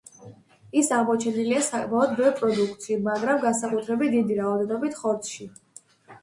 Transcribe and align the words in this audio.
ის 0.79 0.87
აღმოჩენილია 0.95 1.59
საკმაოდ 1.67 2.15
ბევრ 2.19 2.33
პროდუქტში, 2.39 2.97
მაგრამ 3.09 3.43
განსაკუთრებით 3.45 4.11
დიდი 4.17 4.39
რაოდენობით 4.41 4.99
ხორცში. 5.05 5.49